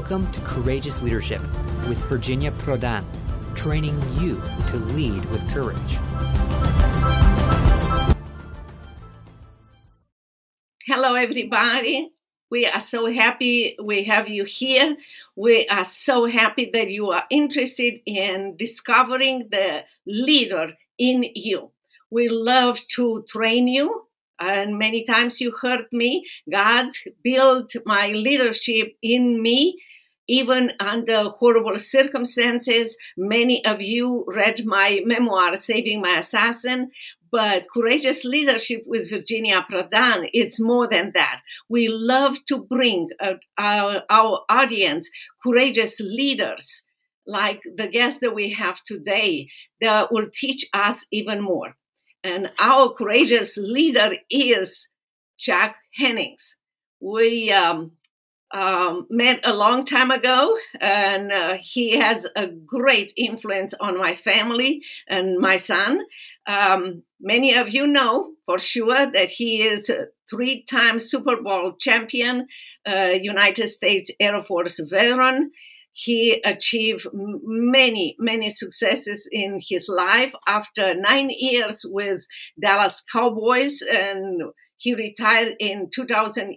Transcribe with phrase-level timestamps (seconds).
[0.00, 1.42] Welcome to Courageous Leadership
[1.86, 3.04] with Virginia Prodan,
[3.54, 5.98] training you to lead with courage.
[10.86, 12.14] Hello, everybody.
[12.50, 14.96] We are so happy we have you here.
[15.36, 21.72] We are so happy that you are interested in discovering the leader in you.
[22.10, 24.06] We love to train you
[24.40, 26.26] and many times you heard me.
[26.50, 26.88] God
[27.22, 29.80] built my leadership in me,
[30.30, 32.96] even under horrible circumstances.
[33.16, 36.92] Many of you read my memoir, Saving My Assassin.
[37.32, 41.40] But courageous leadership with Virginia Prodan, it's more than that.
[41.68, 43.08] We love to bring
[43.58, 45.10] our, our audience
[45.44, 46.82] courageous leaders
[47.26, 49.48] like the guest that we have today
[49.80, 51.74] that will teach us even more.
[52.22, 54.88] And our courageous leader is
[55.38, 56.56] Chad Hennings.
[57.00, 57.92] We um,
[58.52, 64.14] um, met a long time ago, and uh, he has a great influence on my
[64.14, 66.02] family and my son.
[66.46, 71.74] Um, many of you know for sure that he is a three time Super Bowl
[71.78, 72.46] champion,
[72.86, 75.50] uh, United States Air Force veteran
[75.92, 80.34] he achieved many, many successes in his life.
[80.46, 82.26] After nine years with
[82.60, 84.42] Dallas Cowboys, and
[84.80, 86.56] he retired in 2000,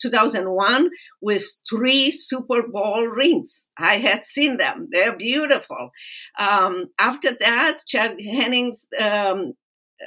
[0.00, 0.90] 2001
[1.22, 3.66] with three Super Bowl rings.
[3.78, 5.90] I had seen them; they're beautiful.
[6.38, 8.84] Um, after that, Chad Hennings.
[9.00, 9.54] Um,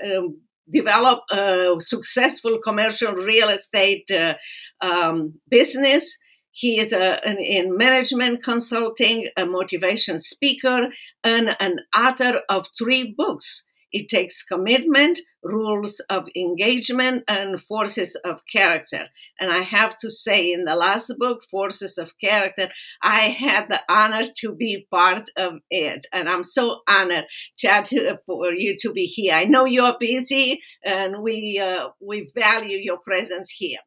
[0.05, 4.33] um, developed a successful commercial real estate uh,
[4.81, 6.17] um, business
[6.57, 10.87] he is a, an, in management consulting, a motivation speaker,
[11.23, 13.66] and an author of three books.
[13.91, 19.07] It takes commitment, rules of engagement, and forces of character.
[19.39, 22.69] And I have to say, in the last book, Forces of Character,
[23.01, 26.05] I had the honor to be part of it.
[26.11, 27.25] And I'm so honored,
[27.57, 27.89] Chad,
[28.25, 29.33] for you to be here.
[29.33, 33.79] I know you're busy, and we, uh, we value your presence here.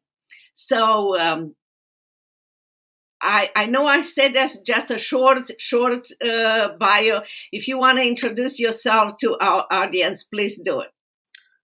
[0.55, 1.55] So, um,
[3.21, 7.21] I, I know I said that's just a short, short uh, bio.
[7.51, 10.89] If you want to introduce yourself to our audience, please do it.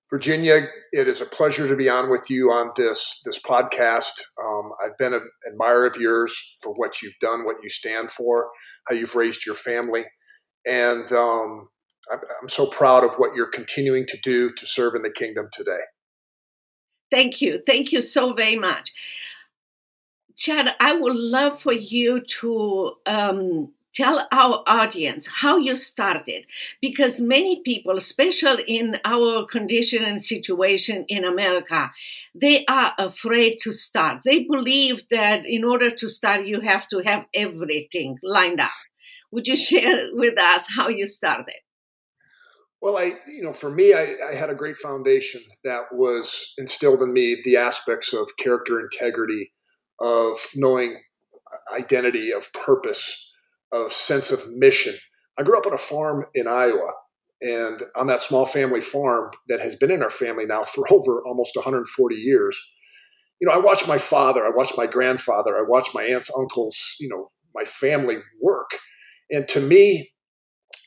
[0.10, 0.62] Virginia,
[0.94, 4.22] it is a pleasure to be on with you on this this podcast.
[4.42, 8.50] Um, I've been an admirer of yours for what you've done, what you stand for,
[8.88, 10.06] how you've raised your family,
[10.66, 11.68] and um,
[12.10, 15.50] I'm, I'm so proud of what you're continuing to do to serve in the kingdom
[15.52, 15.82] today.
[17.12, 18.94] Thank you, thank you so very much.
[20.38, 26.46] Chad, I would love for you to um, tell our audience how you started.
[26.80, 31.92] Because many people especially in our condition and situation in america
[32.36, 34.22] they are afraid to start.
[34.24, 38.80] They believe that in order to start you have to have everything lined up.
[39.32, 41.62] Would you share with us how you started?
[42.80, 47.02] Well i you know for me I, I had a great foundation that was instilled
[47.02, 49.52] in me the aspects of character integrity
[50.00, 51.02] of knowing
[51.78, 53.32] identity, of purpose,
[53.72, 54.96] of sense of mission.
[55.38, 56.92] I grew up on a farm in Iowa,
[57.42, 61.24] and on that small family farm that has been in our family now for over
[61.26, 62.60] almost 140 years.
[63.40, 66.96] You know, I watched my father, I watched my grandfather, I watched my aunts, uncles,
[67.00, 68.72] you know, my family work.
[69.30, 70.12] And to me,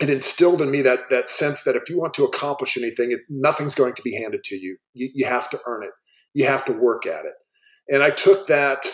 [0.01, 3.21] it instilled in me that that sense that if you want to accomplish anything, it,
[3.29, 4.79] nothing's going to be handed to you.
[4.95, 5.11] you.
[5.15, 5.91] You have to earn it.
[6.33, 7.35] You have to work at it.
[7.91, 8.87] And I took that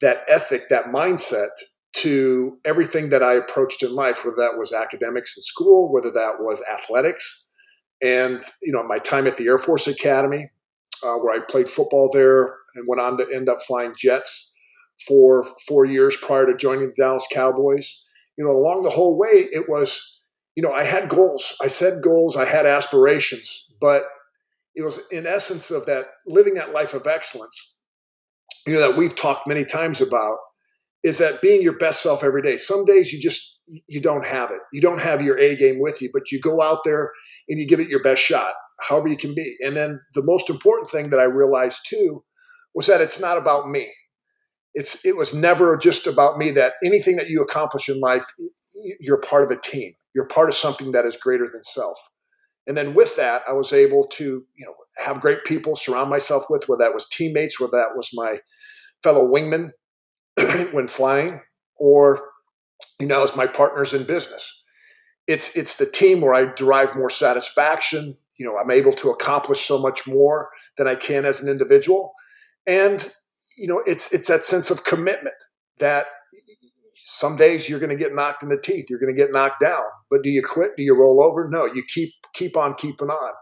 [0.00, 1.48] that ethic, that mindset
[1.92, 6.34] to everything that I approached in life, whether that was academics in school, whether that
[6.38, 7.50] was athletics,
[8.02, 10.50] and you know my time at the Air Force Academy,
[11.04, 14.54] uh, where I played football there and went on to end up flying jets
[15.06, 18.04] for four years prior to joining the Dallas Cowboys.
[18.36, 20.20] You know, along the whole way, it was,
[20.54, 24.04] you know, I had goals, I set goals, I had aspirations, but
[24.76, 27.77] it was in essence of that living that life of excellence
[28.68, 30.36] you know that we've talked many times about
[31.02, 32.56] is that being your best self every day.
[32.56, 33.56] Some days you just
[33.86, 34.60] you don't have it.
[34.72, 37.12] You don't have your A game with you, but you go out there
[37.48, 38.52] and you give it your best shot,
[38.88, 39.56] however you can be.
[39.60, 42.24] And then the most important thing that I realized too
[42.74, 43.92] was that it's not about me.
[44.74, 48.24] It's it was never just about me that anything that you accomplish in life
[49.00, 49.94] you're part of a team.
[50.14, 51.98] You're part of something that is greater than self.
[52.66, 56.44] And then with that, I was able to, you know, have great people surround myself
[56.50, 58.40] with, whether that was teammates, whether that was my
[59.02, 59.70] fellow wingmen
[60.72, 61.40] when flying,
[61.76, 62.22] or
[63.00, 64.62] you know, as my partners in business.
[65.26, 68.16] It's it's the team where I derive more satisfaction.
[68.38, 72.14] You know, I'm able to accomplish so much more than I can as an individual,
[72.66, 73.06] and
[73.58, 75.36] you know, it's it's that sense of commitment
[75.80, 76.06] that
[76.94, 78.88] some days you're going to get knocked in the teeth.
[78.88, 79.82] You're going to get knocked down.
[80.10, 80.76] But do you quit?
[80.76, 81.48] Do you roll over?
[81.48, 83.32] No, you keep keep on keeping on.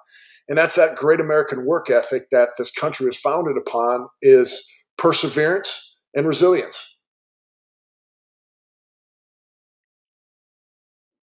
[0.48, 4.66] And that's that great American work ethic that this country is founded upon is
[4.96, 6.96] perseverance and resilience.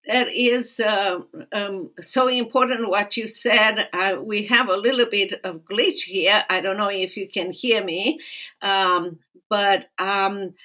[0.09, 1.19] That is uh,
[1.51, 3.89] um, so important what you said.
[3.93, 6.43] Uh, we have a little bit of glitch here.
[6.49, 8.19] I don't know if you can hear me,
[8.63, 9.19] um,
[9.51, 10.55] but um,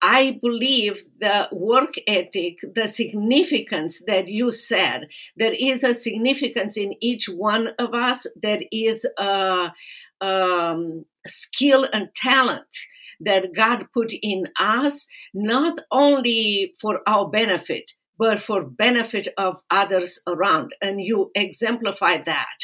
[0.00, 6.94] I believe the work ethic, the significance that you said, there is a significance in
[7.02, 9.74] each one of us that is a,
[10.22, 12.76] um, skill and talent
[13.20, 20.20] that God put in us, not only for our benefit, but for benefit of others
[20.26, 20.72] around.
[20.82, 22.56] And you exemplify that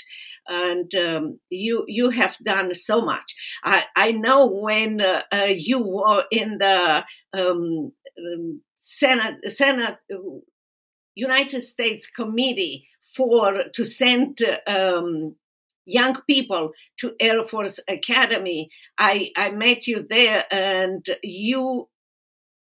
[0.49, 3.35] and um, you you have done so much.
[3.65, 10.17] I, I know when uh, uh, you were in the um, um, Senate Senate uh,
[11.15, 15.37] United States Committee for to send um,
[15.85, 18.71] young people to Air Force Academy.
[18.99, 21.89] I I met you there, and you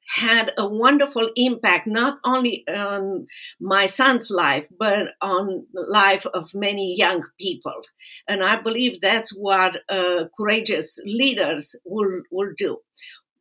[0.07, 3.27] had a wonderful impact not only on
[3.59, 7.81] my son's life but on the life of many young people.
[8.27, 12.79] And i believe that's what uh, courageous leaders will will do.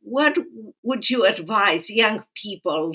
[0.01, 0.37] What
[0.83, 2.95] would you advise young people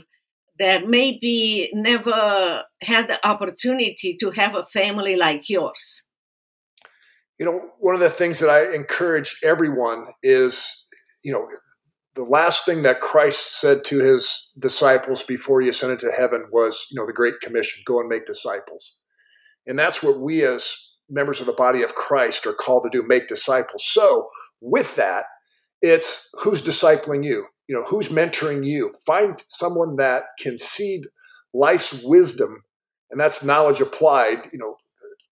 [0.59, 6.08] that maybe never had the opportunity to have a family like yours
[7.39, 10.86] you know one of the things that i encourage everyone is
[11.24, 11.47] you know
[12.15, 16.88] the last thing that Christ said to his disciples before he ascended to heaven was,
[16.91, 19.00] you know, the Great Commission go and make disciples.
[19.65, 23.07] And that's what we as members of the body of Christ are called to do
[23.07, 23.85] make disciples.
[23.85, 24.27] So,
[24.59, 25.25] with that,
[25.81, 27.45] it's who's discipling you?
[27.68, 28.92] You know, who's mentoring you?
[29.06, 31.03] Find someone that can seed
[31.53, 32.63] life's wisdom,
[33.12, 34.75] and that's knowledge applied, you know,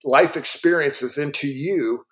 [0.04, 2.04] life experiences into you.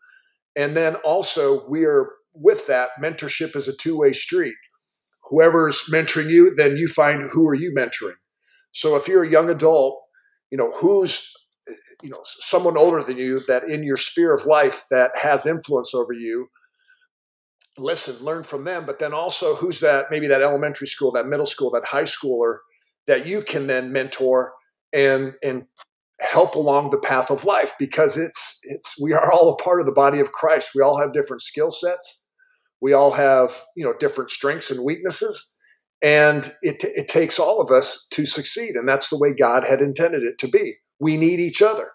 [0.56, 4.54] And then also, we are with that, mentorship is a two way street
[5.28, 8.14] whoever's mentoring you, then you find who are you mentoring.
[8.72, 10.00] So if you're a young adult,
[10.50, 11.32] you know, who's
[12.02, 15.94] you know someone older than you that in your sphere of life that has influence
[15.94, 16.48] over you
[17.78, 21.46] listen learn from them but then also who's that maybe that elementary school that middle
[21.46, 22.58] school that high schooler
[23.06, 24.52] that you can then mentor
[24.92, 25.64] and and
[26.36, 29.86] help along the path of life because it's it's we are all a part of
[29.86, 32.26] the body of Christ we all have different skill sets
[32.80, 35.54] we all have, you know, different strengths and weaknesses.
[36.02, 38.76] And it, it takes all of us to succeed.
[38.76, 40.74] And that's the way God had intended it to be.
[41.00, 41.92] We need each other.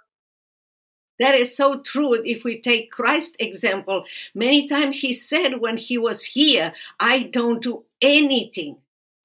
[1.19, 2.13] That is so true.
[2.25, 7.61] If we take Christ example, many times he said when he was here, I don't
[7.61, 8.77] do anything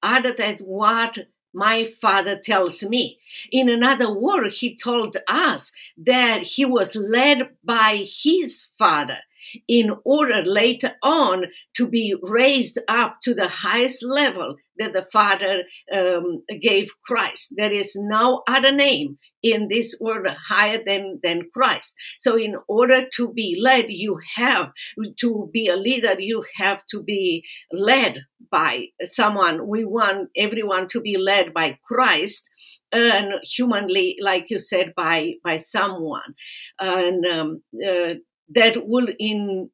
[0.03, 1.17] other than what
[1.57, 3.19] my father tells me.
[3.51, 9.17] In another word, he told us that he was led by his father
[9.67, 11.45] in order later on
[11.75, 15.63] to be raised up to the highest level that the Father
[15.93, 17.53] um, gave Christ.
[17.57, 21.95] There is no other name in this world higher than, than Christ.
[22.19, 24.71] So, in order to be led, you have
[25.19, 29.67] to be a leader, you have to be led by someone.
[29.67, 32.49] We want everyone to be led by Christ
[32.91, 36.35] and humanly, like you said, by by someone.
[36.79, 38.15] And um, uh,
[38.49, 39.69] that will in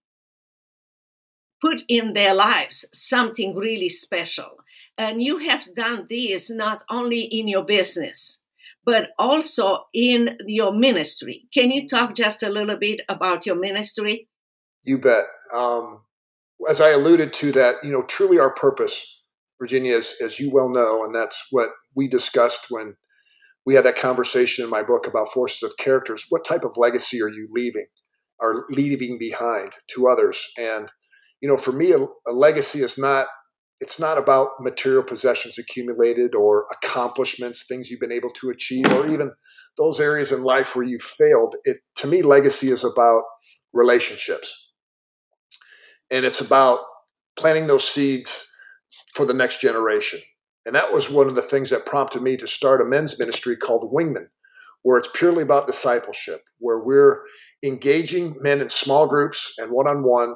[1.61, 4.57] put in their lives something really special.
[4.97, 8.41] And you have done this not only in your business,
[8.85, 11.45] but also in your ministry.
[11.53, 14.27] Can you talk just a little bit about your ministry?
[14.83, 15.23] You bet.
[15.55, 16.01] Um,
[16.69, 19.23] as I alluded to, that you know, truly our purpose,
[19.59, 22.95] Virginia, as, as you well know, and that's what we discussed when
[23.65, 26.25] we had that conversation in my book about forces of characters.
[26.29, 27.87] What type of legacy are you leaving?
[28.43, 30.49] Are leaving behind to others.
[30.57, 30.91] And
[31.41, 33.27] you know, for me, a, a legacy is not
[33.79, 39.07] it's not about material possessions accumulated or accomplishments, things you've been able to achieve, or
[39.07, 39.33] even
[39.77, 41.55] those areas in life where you've failed.
[41.63, 43.23] It to me, legacy is about
[43.73, 44.71] relationships,
[46.11, 46.79] and it's about
[47.35, 48.49] planting those seeds
[49.15, 50.19] for the next generation.
[50.65, 53.57] And that was one of the things that prompted me to start a men's ministry
[53.57, 54.27] called Wingman,
[54.83, 57.23] where it's purely about discipleship, where we're
[57.63, 60.35] engaging men in small groups and one on one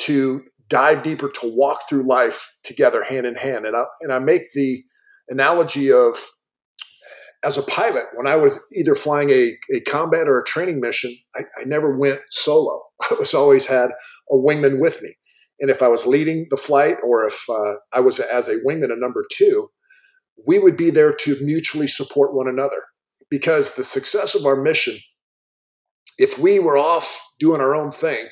[0.00, 3.66] to dive deeper to walk through life together hand in hand.
[3.66, 4.82] And I, and I make the
[5.28, 6.16] analogy of
[7.44, 11.14] as a pilot, when I was either flying a, a combat or a training mission,
[11.36, 12.82] I, I never went solo.
[13.10, 13.90] I was always had
[14.30, 15.14] a wingman with me.
[15.60, 18.92] And if I was leading the flight or if uh, I was as a wingman
[18.92, 19.68] a number two,
[20.46, 22.82] we would be there to mutually support one another
[23.30, 24.96] because the success of our mission,
[26.18, 28.28] if we were off doing our own thing,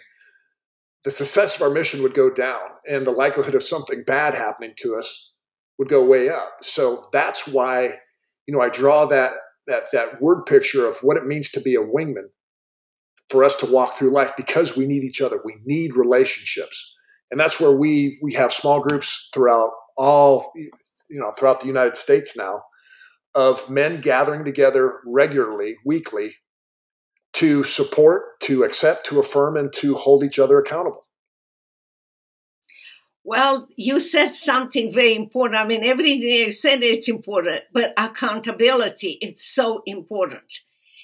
[1.04, 4.72] the success of our mission would go down and the likelihood of something bad happening
[4.78, 5.38] to us
[5.78, 6.52] would go way up.
[6.62, 7.98] So that's why,
[8.46, 9.32] you know, I draw that
[9.66, 12.28] that that word picture of what it means to be a wingman
[13.28, 15.40] for us to walk through life because we need each other.
[15.44, 16.96] We need relationships.
[17.30, 21.96] And that's where we we have small groups throughout all you know throughout the United
[21.96, 22.62] States now
[23.34, 26.34] of men gathering together regularly, weekly
[27.34, 31.04] to support, to accept, to affirm, and to hold each other accountable.
[33.24, 35.60] Well, you said something very important.
[35.60, 40.62] I mean, everything you said it's important, but accountability it's so important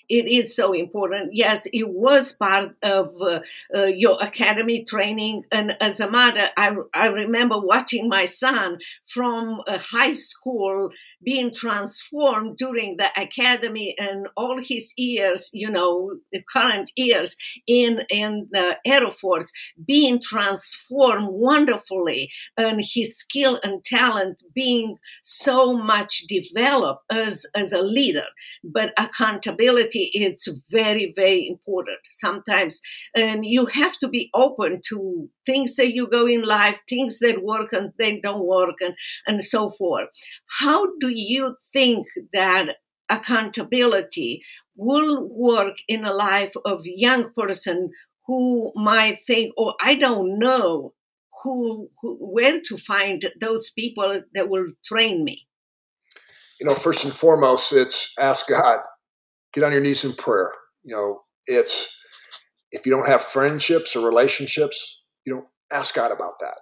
[0.08, 1.34] it is so important.
[1.34, 3.40] Yes, it was part of uh,
[3.74, 5.44] uh, your academy training.
[5.52, 10.90] And as a mother, I, I remember watching my son from high school
[11.24, 18.00] being transformed during the academy and all his years, you know, the current years in,
[18.08, 19.50] in the Air Force,
[19.86, 27.82] being transformed wonderfully and his skill and talent being so much developed as, as a
[27.82, 28.26] leader.
[28.62, 32.80] But accountability is very, very important sometimes.
[33.14, 37.42] And you have to be open to things that you go in life, things that
[37.42, 38.94] work and they don't work, and,
[39.26, 40.08] and so forth.
[40.60, 42.76] How do you think that
[43.08, 44.42] accountability
[44.76, 47.90] will work in a life of young person
[48.26, 50.94] who might think, oh, I don't know
[51.42, 55.46] who, who where to find those people that will train me?
[56.60, 58.80] You know, first and foremost, it's ask God.
[59.52, 60.52] Get on your knees in prayer.
[60.82, 61.96] You know, it's
[62.72, 66.58] if you don't have friendships or relationships, you know, ask God about that.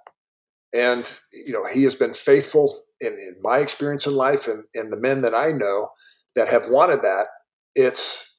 [0.74, 4.92] And, you know, He has been faithful in, in my experience in life and, and
[4.92, 5.90] the men that I know
[6.34, 7.26] that have wanted that.
[7.74, 8.38] It's,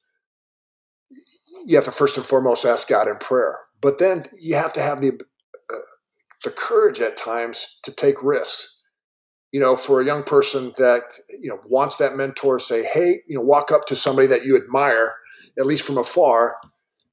[1.64, 3.58] you have to first and foremost ask God in prayer.
[3.80, 5.78] But then you have to have the, uh,
[6.44, 8.74] the courage at times to take risks
[9.50, 11.04] you know, for a young person that,
[11.40, 14.54] you know, wants that mentor say, hey, you know, walk up to somebody that you
[14.54, 15.14] admire,
[15.58, 16.58] at least from afar,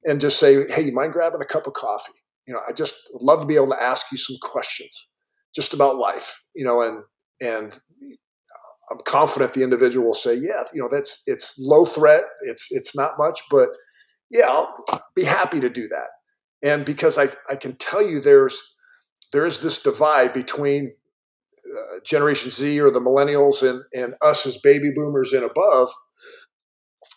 [0.04, 2.12] and just say, hey, you mind grabbing a cup of coffee?
[2.46, 5.08] you know, I just love to be able to ask you some questions
[5.54, 7.02] just about life, you know, and
[7.40, 7.78] and
[8.90, 12.96] I'm confident the individual will say, yeah, you know, that's it's low threat, it's it's
[12.96, 13.70] not much, but
[14.30, 16.08] yeah, I'll be happy to do that.
[16.62, 18.74] And because I I can tell you there's
[19.32, 20.92] there is this divide between
[21.66, 25.90] uh, Generation Z or the millennials and and us as baby boomers and above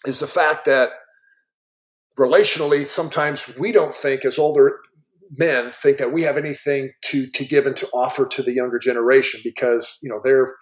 [0.06, 0.90] is the fact that
[2.18, 4.80] relationally sometimes we don't think as older
[5.38, 8.80] men think that we have anything to to give and to offer to the younger
[8.80, 10.56] generation because you know they're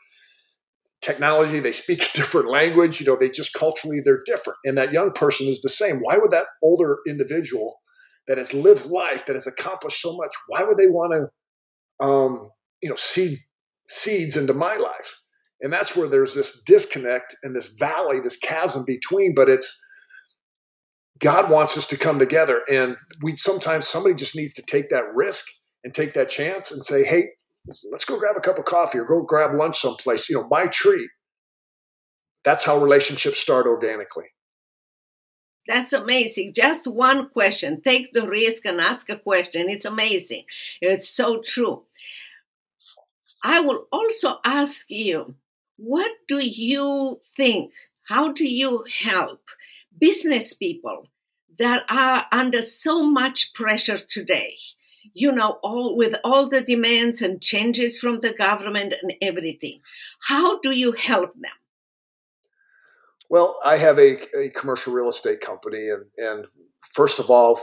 [1.02, 4.58] technology they speak a different language you know they just culturally they're different.
[4.66, 6.00] And that young person is the same.
[6.00, 7.80] Why would that older individual
[8.28, 11.14] that has lived life that has accomplished so much why would they want
[12.00, 12.50] to um,
[12.82, 13.40] you know seed
[13.88, 15.22] seeds into my life?
[15.60, 19.87] And that's where there's this disconnect and this valley this chasm between but it's
[21.20, 22.62] God wants us to come together.
[22.72, 25.46] And we sometimes somebody just needs to take that risk
[25.84, 27.30] and take that chance and say, hey,
[27.92, 30.30] let's go grab a cup of coffee or go grab lunch someplace.
[30.30, 31.10] You know, my treat.
[32.44, 34.26] That's how relationships start organically.
[35.68, 36.54] That's amazing.
[36.54, 37.82] Just one question.
[37.82, 39.70] Take the risk and ask a question.
[39.70, 40.46] It's amazing.
[40.82, 41.84] It's so true.
[43.44, 45.36] I will also ask you
[45.78, 47.72] what do you think?
[48.08, 49.42] How do you help
[50.00, 51.08] business people
[51.58, 54.56] that are under so much pressure today
[55.14, 59.80] you know all with all the demands and changes from the government and everything.
[60.22, 61.58] How do you help them?
[63.30, 66.46] Well i have a, a commercial real estate company and and
[66.82, 67.60] first of all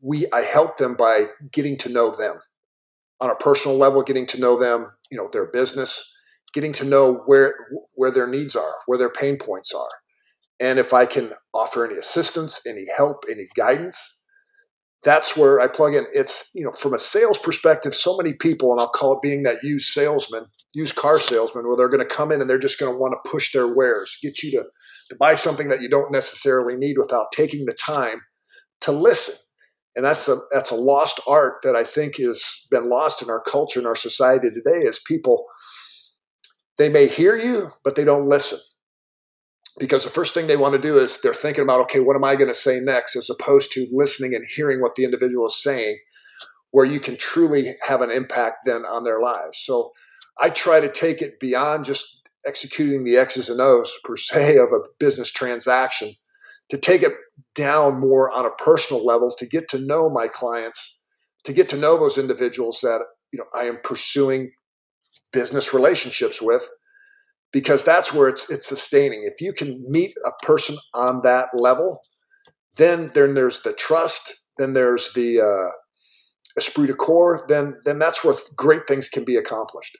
[0.00, 2.36] we i help them by getting to know them.
[3.20, 6.16] On a personal level getting to know them you know their business
[6.52, 7.54] getting to know where
[7.94, 9.88] where their needs are where their pain points are
[10.60, 14.22] and if I can offer any assistance, any help, any guidance,
[15.02, 16.06] that's where I plug in.
[16.12, 19.42] It's, you know, from a sales perspective, so many people, and I'll call it being
[19.42, 22.80] that used salesman, used car salesman, where they're going to come in and they're just
[22.80, 24.64] going to want to push their wares, get you to,
[25.10, 28.22] to buy something that you don't necessarily need without taking the time
[28.80, 29.34] to listen.
[29.96, 33.40] And that's a that's a lost art that I think has been lost in our
[33.40, 35.44] culture and our society today is people
[36.78, 38.58] they may hear you, but they don't listen
[39.78, 42.24] because the first thing they want to do is they're thinking about okay what am
[42.24, 45.60] i going to say next as opposed to listening and hearing what the individual is
[45.60, 45.98] saying
[46.74, 49.58] where you can truly have an impact then on their lives.
[49.58, 49.92] So
[50.40, 54.72] i try to take it beyond just executing the X's and O's per se of
[54.72, 56.14] a business transaction
[56.70, 57.12] to take it
[57.54, 61.00] down more on a personal level to get to know my clients,
[61.44, 64.50] to get to know those individuals that you know I am pursuing
[65.32, 66.68] business relationships with
[67.54, 69.22] because that's where it's it's sustaining.
[69.24, 72.02] If you can meet a person on that level,
[72.76, 75.70] then then there's the trust, then there's the uh,
[76.58, 79.96] esprit de corps, then then that's where great things can be accomplished.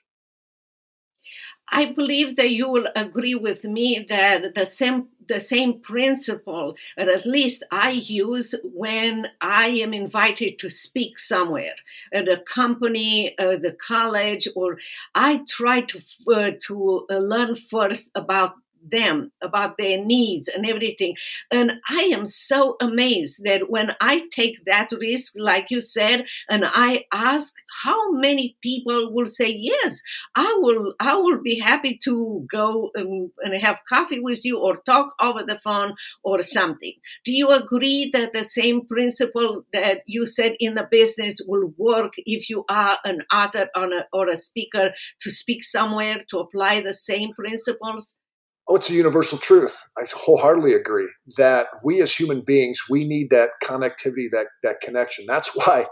[1.71, 7.09] I believe that you will agree with me that the same the same principle, or
[7.09, 11.73] at least I use when I am invited to speak somewhere
[12.13, 14.77] at a company, uh, the college, or
[15.15, 18.55] I try to uh, to uh, learn first about
[18.89, 21.15] them, about their needs and everything.
[21.51, 26.63] And I am so amazed that when I take that risk, like you said, and
[26.65, 30.01] I ask how many people will say, yes,
[30.35, 34.77] I will, I will be happy to go and, and have coffee with you or
[34.85, 36.93] talk over the phone or something.
[37.25, 42.13] Do you agree that the same principle that you said in the business will work
[42.17, 43.69] if you are an author
[44.13, 48.17] or a speaker to speak somewhere to apply the same principles?
[48.67, 49.83] Oh, it's a universal truth.
[49.97, 55.25] I wholeheartedly agree that we as human beings, we need that connectivity, that that connection.
[55.27, 55.85] That's why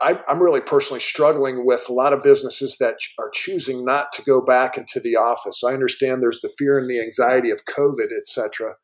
[0.00, 4.22] I, am really personally struggling with a lot of businesses that are choosing not to
[4.22, 5.62] go back into the office.
[5.64, 8.74] I understand there's the fear and the anxiety of COVID, et cetera,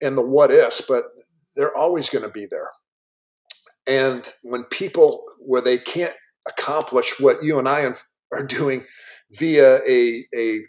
[0.00, 1.04] and the what ifs, but
[1.56, 2.70] they're always going to be there.
[3.86, 6.14] And when people, where they can't
[6.46, 7.90] accomplish what you and I
[8.32, 8.84] are doing
[9.32, 10.60] via a, a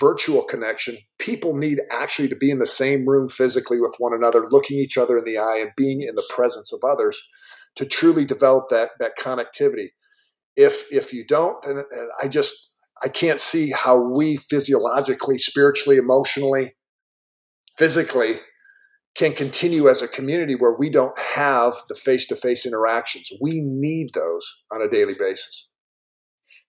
[0.00, 4.48] virtual connection, people need actually to be in the same room physically with one another,
[4.50, 7.20] looking each other in the eye and being in the presence of others
[7.76, 9.88] to truly develop that, that connectivity.
[10.56, 11.84] If, if you don't, then
[12.20, 16.74] I just, I can't see how we physiologically, spiritually, emotionally,
[17.76, 18.40] physically
[19.14, 23.30] can continue as a community where we don't have the face to face interactions.
[23.40, 25.67] We need those on a daily basis.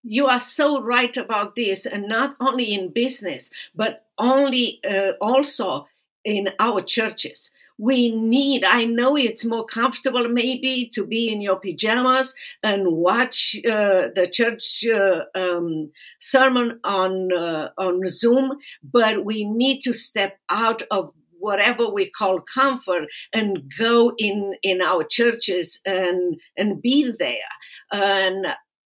[0.04, 5.88] You are so right about this, and not only in business, but only uh, also
[6.24, 7.52] in our churches.
[7.78, 13.56] We need, I know it's more comfortable maybe to be in your pajamas and watch
[13.66, 20.38] uh, the church uh, um, sermon on, uh, on Zoom, but we need to step
[20.50, 27.14] out of whatever we call comfort and go in in our churches and and be
[27.18, 27.38] there
[27.94, 28.46] and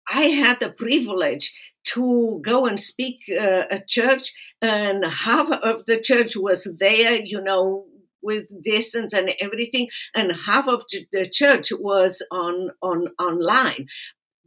[0.08, 1.54] I had the privilege
[1.94, 7.40] to go and speak uh, at church, and half of the church was there, you
[7.40, 7.86] know,
[8.22, 13.86] with distance and everything, and half of the church was on on online.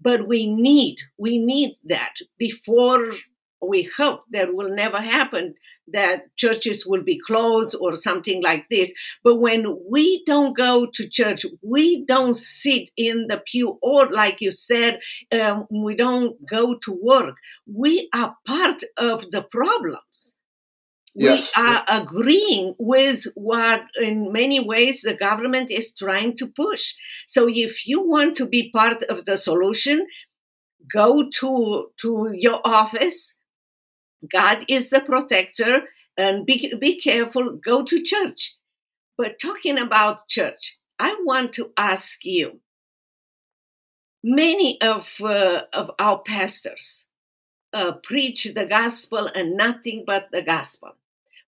[0.01, 3.11] But we need we need that before
[3.61, 5.55] we hope that will never happen
[5.93, 8.93] that churches will be closed or something like this.
[9.23, 14.41] But when we don't go to church, we don't sit in the pew, or like
[14.41, 14.99] you said,
[15.31, 17.37] um, we don't go to work.
[17.65, 20.35] We are part of the problems.
[21.15, 21.51] Yes.
[21.57, 26.93] We are agreeing with what, in many ways, the government is trying to push.
[27.27, 30.05] So, if you want to be part of the solution,
[30.93, 33.38] go to to your office
[34.31, 35.83] God is the protector,
[36.17, 38.55] and be, be careful, go to church.
[39.17, 42.59] But talking about church, I want to ask you
[44.23, 47.07] many of, uh, of our pastors
[47.73, 50.95] uh, preach the gospel and nothing but the gospel.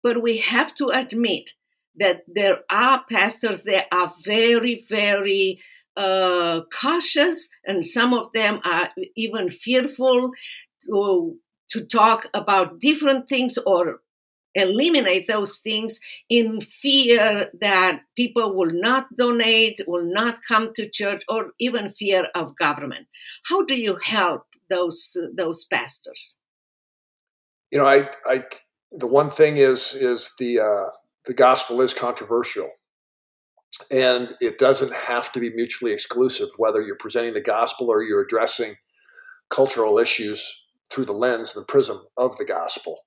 [0.03, 1.51] But we have to admit
[1.95, 5.59] that there are pastors that are very, very
[5.97, 10.31] uh, cautious, and some of them are even fearful
[10.85, 11.37] to
[11.69, 13.99] to talk about different things or
[14.55, 21.21] eliminate those things in fear that people will not donate, will not come to church,
[21.29, 23.07] or even fear of government.
[23.45, 26.37] How do you help those those pastors?
[27.71, 28.43] You know, I, I
[28.91, 30.89] the one thing is is the uh,
[31.25, 32.69] the gospel is controversial,
[33.91, 36.49] and it doesn't have to be mutually exclusive.
[36.57, 38.75] Whether you're presenting the gospel or you're addressing
[39.49, 43.01] cultural issues through the lens, and the prism of the gospel.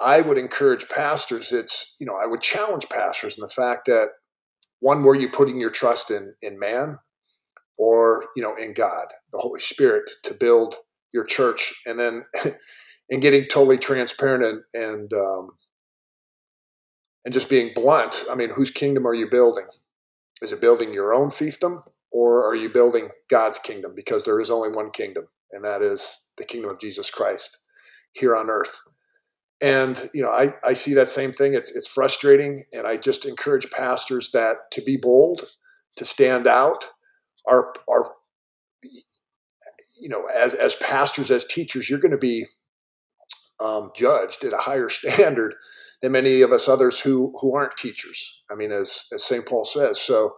[0.00, 4.10] I would encourage pastors, it's, you know, I would challenge pastors in the fact that
[4.80, 6.98] one, were you putting your trust in in man
[7.76, 10.76] or, you know, in God, the Holy Spirit to build
[11.12, 12.24] your church and then
[13.10, 15.50] and getting totally transparent and and um,
[17.24, 18.24] and just being blunt.
[18.30, 19.66] I mean, whose kingdom are you building?
[20.40, 23.92] Is it building your own fiefdom or are you building God's kingdom?
[23.94, 27.64] Because there is only one kingdom, and that is the kingdom of Jesus Christ.
[28.12, 28.80] here on earth.
[29.60, 31.54] And you know, I, I see that same thing.
[31.54, 35.56] It's it's frustrating, and I just encourage pastors that to be bold,
[35.96, 36.84] to stand out.
[37.46, 38.12] Our our
[40.00, 42.46] you know, as as pastors, as teachers, you're going to be
[43.60, 45.54] um, judged at a higher standard
[46.02, 48.42] than many of us others who who aren't teachers.
[48.50, 49.44] I mean, as as St.
[49.44, 50.00] Paul says.
[50.00, 50.34] So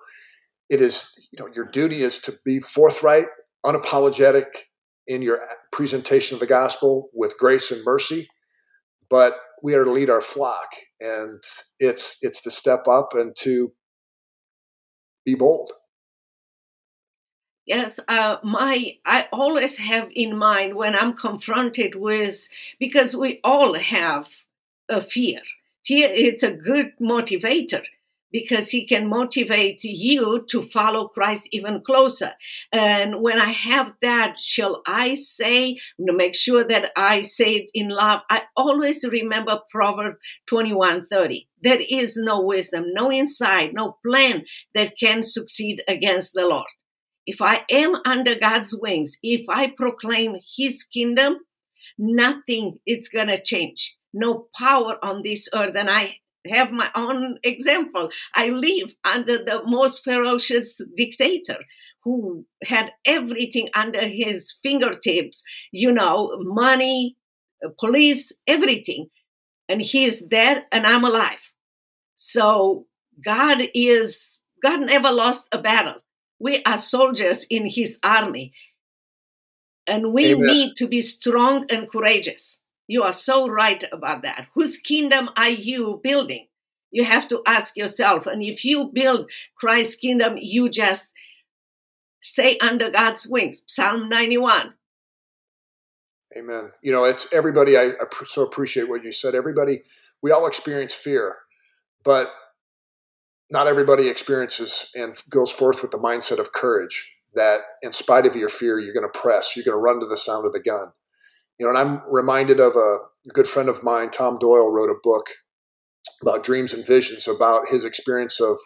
[0.70, 3.26] it is you know your duty is to be forthright,
[3.66, 4.46] unapologetic
[5.10, 5.40] in your
[5.72, 8.28] presentation of the gospel with grace and mercy,
[9.10, 10.68] but we are to lead our flock,
[11.00, 11.42] and
[11.80, 13.72] it's it's to step up and to
[15.26, 15.72] be bold.
[17.66, 23.74] Yes, uh, my I always have in mind when I'm confronted with because we all
[23.74, 24.28] have
[24.88, 25.40] a fear.
[25.84, 27.82] Fear it's a good motivator
[28.32, 32.32] because he can motivate you to follow Christ even closer.
[32.72, 37.88] And when I have that, shall I say, make sure that I say it in
[37.88, 40.16] love, I always remember Proverb
[40.46, 41.48] 21 30.
[41.62, 46.66] There is no wisdom, no insight, no plan that can succeed against the Lord
[47.30, 51.38] if I am under God's wings, if I proclaim His kingdom,
[51.98, 53.96] nothing is going to change.
[54.12, 55.76] No power on this earth.
[55.76, 56.16] And I
[56.48, 58.10] have my own example.
[58.34, 61.58] I live under the most ferocious dictator
[62.02, 67.16] who had everything under his fingertips, you know, money,
[67.78, 69.08] police, everything.
[69.68, 71.38] And he's dead and I'm alive.
[72.16, 72.86] So
[73.24, 75.96] God is, God never lost a battle.
[76.38, 78.52] We are soldiers in his army.
[79.86, 80.46] And we Amen.
[80.46, 82.62] need to be strong and courageous.
[82.90, 84.48] You are so right about that.
[84.54, 86.48] Whose kingdom are you building?
[86.90, 88.26] You have to ask yourself.
[88.26, 91.12] And if you build Christ's kingdom, you just
[92.20, 93.62] stay under God's wings.
[93.68, 94.74] Psalm 91.
[96.36, 96.72] Amen.
[96.82, 97.78] You know, it's everybody.
[97.78, 99.36] I, I so appreciate what you said.
[99.36, 99.82] Everybody,
[100.20, 101.36] we all experience fear,
[102.02, 102.32] but
[103.52, 108.34] not everybody experiences and goes forth with the mindset of courage that in spite of
[108.34, 110.58] your fear, you're going to press, you're going to run to the sound of the
[110.58, 110.90] gun.
[111.60, 113.00] You know, and I'm reminded of a
[113.34, 115.28] good friend of mine, Tom Doyle, wrote a book
[116.22, 118.58] about dreams and visions about his experience of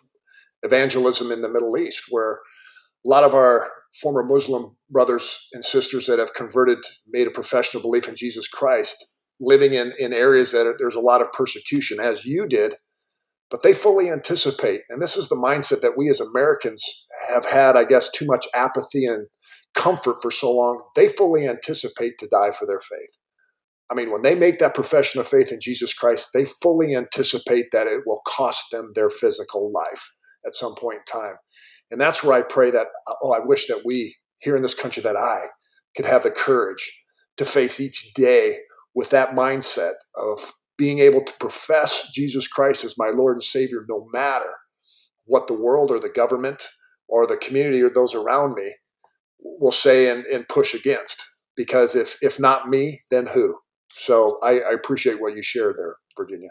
[0.62, 2.34] evangelism in the Middle East, where
[3.04, 3.68] a lot of our
[4.00, 6.78] former Muslim brothers and sisters that have converted,
[7.08, 11.20] made a professional belief in Jesus Christ, living in, in areas that there's a lot
[11.20, 12.76] of persecution, as you did,
[13.50, 14.82] but they fully anticipate.
[14.88, 18.46] And this is the mindset that we as Americans have had, I guess, too much
[18.54, 19.26] apathy and
[19.74, 20.82] comfort for so long.
[20.96, 23.18] They fully anticipate to die for their faith.
[23.90, 27.66] I mean, when they make that profession of faith in Jesus Christ, they fully anticipate
[27.72, 30.14] that it will cost them their physical life
[30.46, 31.36] at some point in time.
[31.90, 32.88] And that's where I pray that,
[33.22, 35.48] oh, I wish that we here in this country, that I
[35.96, 37.02] could have the courage
[37.36, 38.58] to face each day
[38.94, 43.84] with that mindset of being able to profess Jesus Christ as my Lord and Savior,
[43.88, 44.50] no matter
[45.26, 46.64] what the world or the government
[47.08, 48.72] or the community or those around me
[49.44, 51.24] will say and, and push against.
[51.56, 53.58] Because if if not me, then who?
[53.90, 56.50] So I, I appreciate what you shared there, Virginia.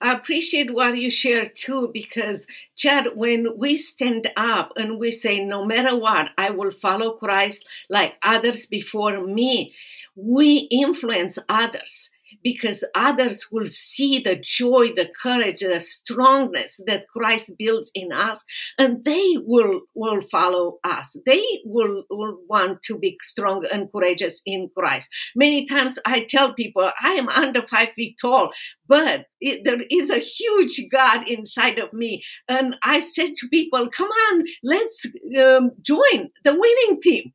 [0.00, 2.46] I appreciate what you share too, because
[2.76, 7.66] Chad, when we stand up and we say, no matter what, I will follow Christ
[7.90, 9.74] like others before me,
[10.14, 12.10] we influence others
[12.42, 18.44] because others will see the joy, the courage, the strongness that Christ builds in us,
[18.78, 21.16] and they will, will follow us.
[21.26, 25.08] They will, will want to be strong and courageous in Christ.
[25.36, 28.52] Many times I tell people, I am under five feet tall,
[28.86, 32.22] but it, there is a huge God inside of me.
[32.48, 35.06] And I said to people, come on, let's
[35.38, 37.32] um, join the winning team.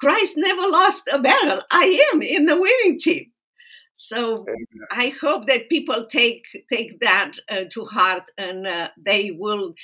[0.00, 1.60] Christ never lost a battle.
[1.70, 3.26] I am in the winning team.
[3.94, 4.44] So.
[4.90, 9.74] I hope that people take take that uh, to heart and uh, they will.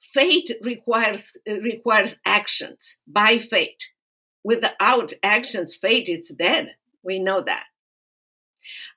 [0.00, 3.84] Fate requires requires actions by fate.
[4.44, 6.76] Without actions, fate is dead.
[7.02, 7.64] We know that.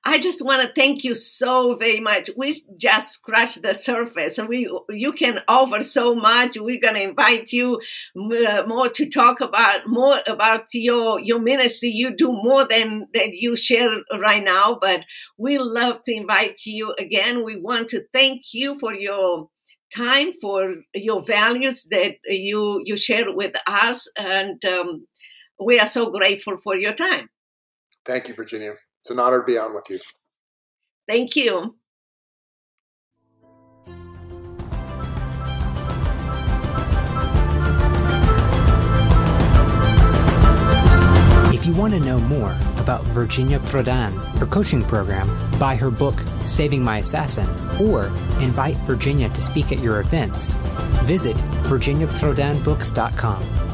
[0.04, 2.30] I just want to thank you so very much.
[2.36, 4.38] We just scratched the surface.
[4.38, 6.56] We you can offer so much.
[6.58, 7.80] We're gonna invite you
[8.16, 11.90] uh, more to talk about more about your your ministry.
[11.90, 15.04] You do more than that you share right now, but
[15.36, 17.44] we love to invite you again.
[17.44, 19.48] We want to thank you for your
[19.94, 25.06] time for your values that you you share with us and um,
[25.58, 27.28] we are so grateful for your time
[28.04, 29.98] thank you virginia it's an honor to be on with you.
[31.08, 31.76] Thank you.
[41.52, 45.26] If you want to to know more about Virginia Prodan, her coaching program,
[45.58, 47.48] buy her book, Saving My Assassin,
[47.80, 48.08] or
[48.40, 50.56] invite Virginia to speak at your events,
[51.04, 53.69] visit virginiaprodanbooks.com.